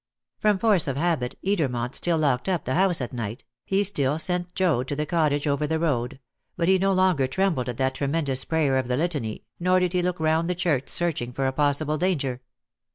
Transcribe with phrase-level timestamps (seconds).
[0.39, 4.55] From force of habit Edermont still locked up the house at night; he still sent
[4.55, 6.19] Joad to the cottage over the road;
[6.57, 10.01] but he no longer trembled at that tremendous prayer of the Litany, nor did he
[10.01, 12.41] look round the church searching for a possible danger.